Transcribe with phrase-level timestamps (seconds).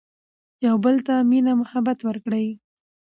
[0.65, 2.45] يو بل ته مينه محبت ور کړي